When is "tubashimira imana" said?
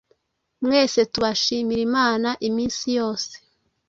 1.11-2.29